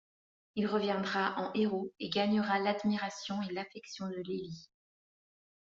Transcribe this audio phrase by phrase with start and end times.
[0.55, 4.67] Il reviendra en héros et gagnera l'admiration et l'affection de Lili.